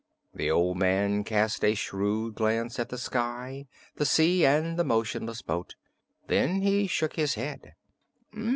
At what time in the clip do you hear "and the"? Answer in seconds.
4.47-4.83